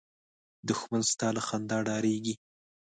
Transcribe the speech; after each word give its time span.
دښمن 0.67 1.01
ستا 1.11 1.27
له 1.35 1.41
خندا 1.47 1.77
ډارېږي 1.87 2.33